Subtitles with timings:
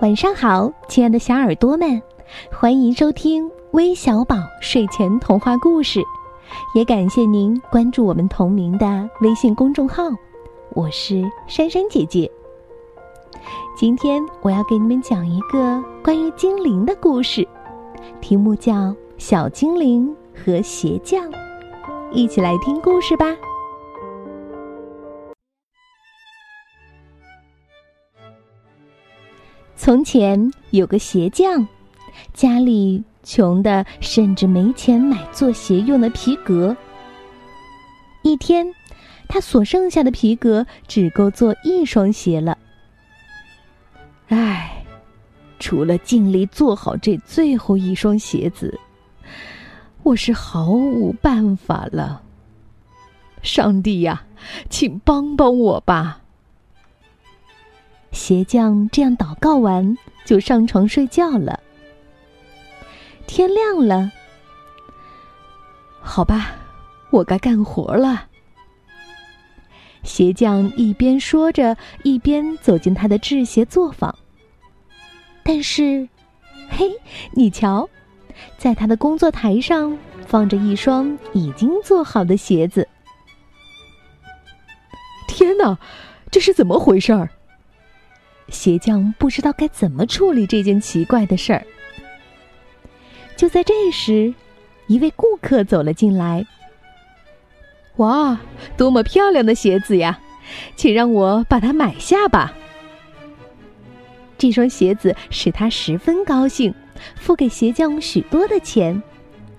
[0.00, 2.00] 晚上好，亲爱的小耳朵们，
[2.50, 6.00] 欢迎收听微小宝睡前童话故事，
[6.74, 10.04] 也感谢您关注我们同名的微信公众号。
[10.70, 12.30] 我是珊珊姐姐。
[13.76, 17.46] 今天我要给你们讲一个关于精灵的故事，
[18.22, 18.72] 题目叫
[19.18, 21.22] 《小精灵和鞋匠》，
[22.10, 23.36] 一起来听故事吧。
[29.82, 31.66] 从前有个鞋匠，
[32.34, 36.76] 家里穷的甚至没钱买做鞋用的皮革。
[38.20, 38.70] 一天，
[39.26, 42.58] 他所剩下的皮革只够做一双鞋了。
[44.28, 44.84] 唉，
[45.58, 48.78] 除了尽力做好这最后一双鞋子，
[50.02, 52.20] 我是毫无办法了。
[53.40, 54.24] 上帝呀，
[54.68, 56.19] 请帮帮我吧！
[58.12, 61.60] 鞋匠这样祷告完，就上床睡觉了。
[63.26, 64.10] 天亮了，
[66.00, 66.52] 好吧，
[67.10, 68.26] 我该干活了。
[70.02, 74.14] 鞋匠一边说着，一边走进他的制鞋作坊。
[75.42, 76.08] 但是，
[76.68, 76.90] 嘿，
[77.32, 77.88] 你瞧，
[78.58, 82.88] 在他的工作台上放着一双已经做好的鞋子。
[85.28, 85.78] 天哪，
[86.30, 87.30] 这是怎么回事儿？
[88.50, 91.64] 鞋匠不知道该怎么处理这件奇怪的事儿。
[93.36, 94.34] 就在这时，
[94.86, 96.44] 一位顾客走了进来。
[97.96, 98.38] “哇，
[98.76, 100.20] 多么漂亮的鞋子呀！
[100.76, 102.52] 请让我把它买下吧。”
[104.36, 106.74] 这双鞋子使他十分高兴，
[107.14, 109.02] 付给鞋匠许多的钱，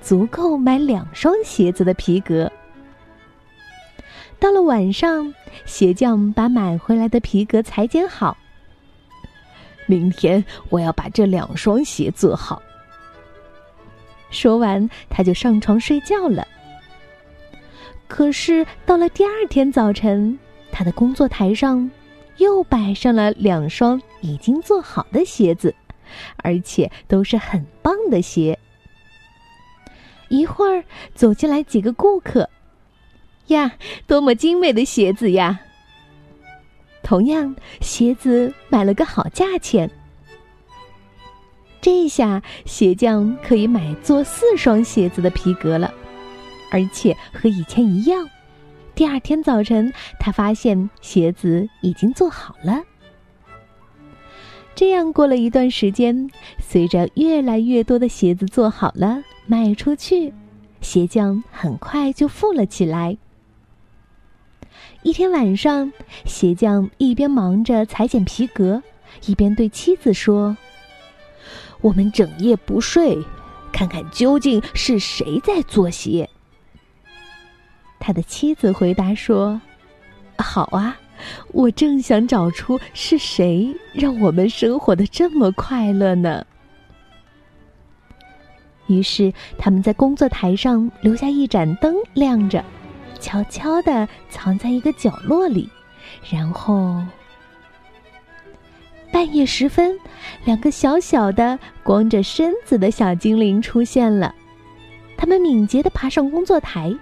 [0.00, 2.50] 足够买两双鞋子的皮革。
[4.38, 5.34] 到了晚上，
[5.66, 8.36] 鞋匠把买回来的皮革裁剪好。
[9.88, 12.62] 明天我要把这两双鞋做好。
[14.30, 16.46] 说完，他就上床睡觉了。
[18.06, 20.38] 可是到了第二天早晨，
[20.70, 21.90] 他的工作台上
[22.36, 25.74] 又摆上了两双已经做好的鞋子，
[26.36, 28.58] 而且都是很棒的鞋。
[30.28, 30.84] 一会儿
[31.14, 32.50] 走进来几个顾客，
[33.46, 33.72] 呀，
[34.06, 35.58] 多么精美的鞋子呀！
[37.08, 39.90] 同样，鞋子买了个好价钱。
[41.80, 45.90] 这下鞋匠可以买做四双鞋子的皮革了，
[46.70, 48.28] 而且和以前一样。
[48.94, 52.82] 第二天早晨，他发现鞋子已经做好了。
[54.74, 56.28] 这样过了一段时间，
[56.60, 60.34] 随着越来越多的鞋子做好了卖出去，
[60.82, 63.16] 鞋匠很快就富了起来。
[65.02, 65.92] 一天晚上，
[66.24, 68.82] 鞋匠一边忙着裁剪皮革，
[69.26, 70.56] 一边对妻子说
[71.80, 73.18] ：“我们整夜不睡，
[73.72, 76.28] 看看究竟是谁在做鞋。”
[78.00, 79.60] 他的妻子回答说
[80.38, 80.98] ：“好啊，
[81.52, 86.44] 我正想找出是谁让我们生活的这么快乐呢。”
[88.88, 92.64] 于是，他们在工作台上留下一盏灯亮着。
[93.20, 95.68] 悄悄地藏在一个角落里，
[96.30, 97.02] 然后
[99.12, 99.98] 半夜时分，
[100.44, 104.34] 两个小小的、光着身子的小精灵出现了。
[105.16, 106.94] 他们敏捷地爬上工作台，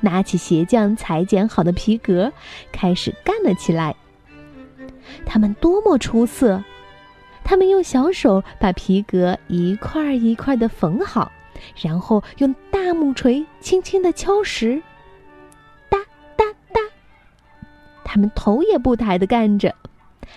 [0.00, 2.32] 拿起鞋匠裁剪好的皮革，
[2.72, 3.94] 开始干了起来。
[5.24, 6.62] 他们多么出色！
[7.44, 11.30] 他们用小手把皮革一块一块的缝好，
[11.76, 14.82] 然后用大木锤轻轻地敲实。
[18.12, 19.72] 他们头也不抬的干着，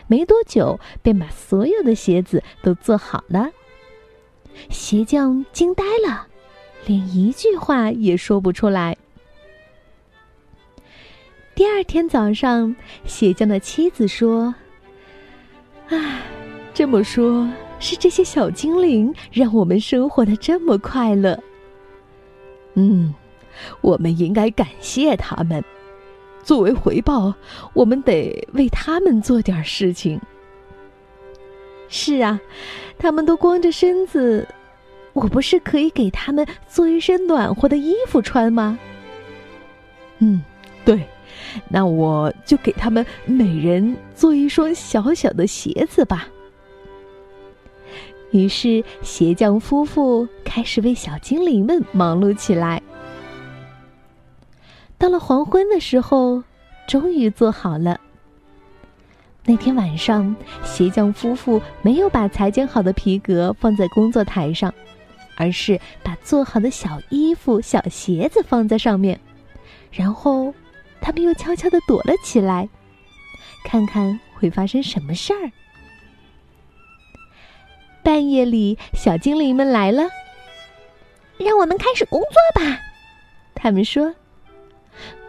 [0.05, 3.49] 没多久便把所有的鞋子都做好了。
[4.69, 6.27] 鞋匠惊呆了，
[6.85, 8.95] 连一句话也说不出来。
[11.55, 12.75] 第二天早上，
[13.05, 14.53] 鞋匠的妻子说
[15.89, 16.21] ：“唉，
[16.75, 17.49] 这么说，
[17.79, 21.41] 是这些小精灵让我们生活的这么快乐。
[22.75, 23.15] 嗯，
[23.81, 25.63] 我们应该感谢他们。”
[26.43, 27.33] 作为回报，
[27.73, 30.19] 我们得为他们做点事情。
[31.87, 32.39] 是啊，
[32.97, 34.47] 他们都光着身子，
[35.13, 38.77] 我不是可以给他们做一身暖和的衣服穿吗？
[40.19, 40.41] 嗯，
[40.83, 41.07] 对，
[41.69, 46.27] 那我就给他们每人做一双小小的鞋子吧。
[48.31, 52.81] 于是，鞋匠夫妇开始为小精灵们忙碌起来。
[55.03, 56.41] 到了黄昏的时候，
[56.87, 57.99] 终于做好了。
[59.43, 60.33] 那天晚上，
[60.63, 64.73] 鞋匠夫妇没有把裁剪好的皮革放在工作台上，
[65.35, 69.19] 而是把做好的小衣服、小鞋子放在上面，
[69.91, 70.55] 然后
[71.01, 72.69] 他们又悄悄的躲了起来，
[73.65, 75.51] 看看会发生什么事儿。
[78.01, 80.03] 半夜里，小精灵们来了，
[81.37, 82.79] 让我们开始工作吧，
[83.53, 84.15] 他们说。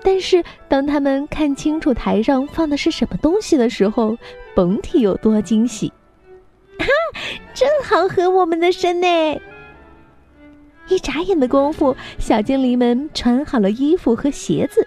[0.06, 4.17] 但是，当他们看清楚台上放的是什么东西的时候，
[4.55, 5.91] 甭提有多惊喜！
[6.79, 6.87] 哈，
[7.55, 9.41] 正好合我们的身呢！
[10.89, 14.87] 一眨眼的功夫，小精灵们穿好了衣服和鞋子，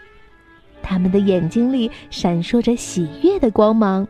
[0.84, 4.08] 他们的眼睛里闪烁着喜悦的光芒。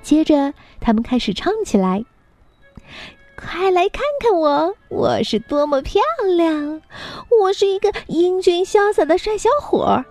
[0.00, 2.04] 接着，他们开始唱起来。
[3.54, 6.00] 快来看看我，我是多么漂
[6.38, 6.80] 亮！
[7.42, 10.04] 我是一个英俊潇洒的帅小伙儿，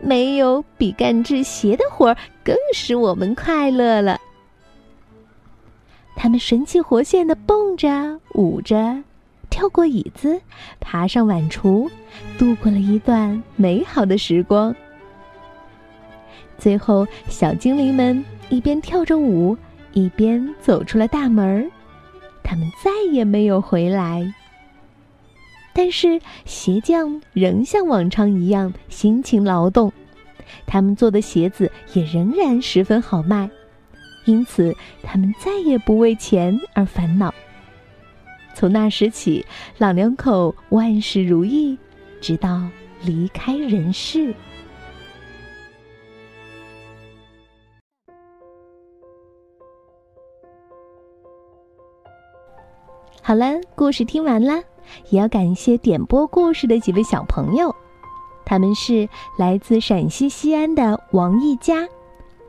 [0.00, 4.20] 没有比干制鞋的活儿更使我们快乐了。
[6.16, 9.04] 他们神气活现的蹦着、舞着，
[9.48, 10.40] 跳过椅子，
[10.80, 11.88] 爬上碗橱，
[12.36, 14.74] 度过了一段美好的时光。
[16.58, 19.56] 最后，小精灵们一边跳着舞，
[19.92, 21.70] 一边走出了大门儿。
[22.48, 24.32] 他们再也没有回来。
[25.74, 29.92] 但是鞋匠仍像往常一样辛勤劳动，
[30.66, 33.50] 他们做的鞋子也仍然十分好卖，
[34.24, 37.34] 因此他们再也不为钱而烦恼。
[38.54, 39.44] 从那时起，
[39.76, 41.76] 老两口万事如意，
[42.18, 42.66] 直到
[43.02, 44.34] 离开人世。
[53.22, 54.54] 好了，故事听完了，
[55.10, 57.74] 也要感谢点播故事的几位小朋友，
[58.44, 61.86] 他们是来自陕西西安的王一佳，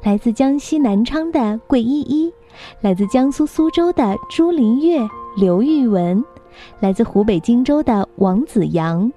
[0.03, 2.33] 来自江西南昌的桂依依，
[2.79, 6.23] 来自江苏苏州的朱林月、刘玉文，
[6.79, 9.12] 来自湖北荆州的王子阳，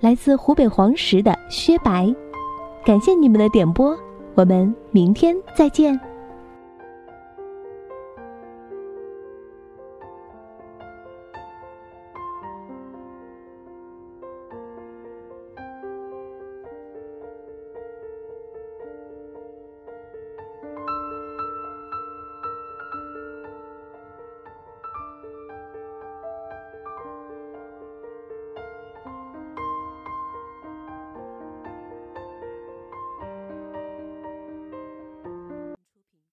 [0.00, 2.14] 来自湖北黄石的薛白，
[2.84, 3.96] 感谢你们的点播，
[4.34, 5.98] 我们明天再见。